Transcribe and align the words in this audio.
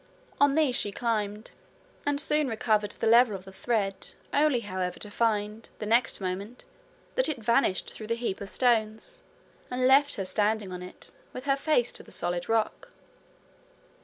On 0.39 0.55
these 0.55 0.75
she 0.75 0.91
climbed, 0.91 1.51
and 2.07 2.19
soon 2.19 2.47
recovered 2.47 2.89
the 2.93 3.05
level 3.05 3.35
of 3.35 3.45
the 3.45 3.51
thread 3.51 4.15
only 4.33 4.61
however 4.61 4.97
to 4.97 5.11
find, 5.11 5.69
the 5.77 5.85
next 5.85 6.19
moment, 6.19 6.65
that 7.13 7.29
it 7.29 7.37
vanished 7.37 7.91
through 7.93 8.07
the 8.07 8.15
heap 8.15 8.41
of 8.41 8.49
stones, 8.49 9.21
and 9.69 9.85
left 9.85 10.15
her 10.15 10.25
standing 10.25 10.71
on 10.71 10.81
it, 10.81 11.11
with 11.33 11.45
her 11.45 11.55
face 11.55 11.91
to 11.91 12.01
the 12.01 12.11
solid 12.11 12.49
rock. 12.49 12.89